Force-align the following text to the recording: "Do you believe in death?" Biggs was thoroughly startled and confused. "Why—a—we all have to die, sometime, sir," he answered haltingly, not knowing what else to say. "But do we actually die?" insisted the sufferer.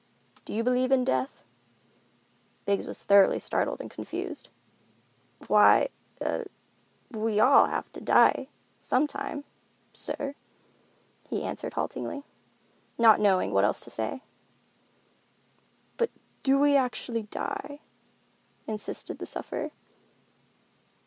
"Do 0.45 0.53
you 0.55 0.63
believe 0.63 0.91
in 0.91 1.03
death?" 1.03 1.43
Biggs 2.65 2.87
was 2.87 3.03
thoroughly 3.03 3.37
startled 3.37 3.79
and 3.79 3.91
confused. 3.91 4.49
"Why—a—we 5.47 7.39
all 7.39 7.67
have 7.67 7.91
to 7.91 8.01
die, 8.01 8.47
sometime, 8.81 9.43
sir," 9.93 10.33
he 11.29 11.43
answered 11.43 11.75
haltingly, 11.75 12.23
not 12.97 13.19
knowing 13.19 13.51
what 13.53 13.63
else 13.63 13.81
to 13.81 13.91
say. 13.91 14.23
"But 15.97 16.09
do 16.41 16.57
we 16.57 16.75
actually 16.75 17.21
die?" 17.21 17.81
insisted 18.65 19.19
the 19.19 19.27
sufferer. 19.27 19.69